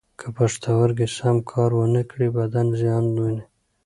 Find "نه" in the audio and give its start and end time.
1.95-2.03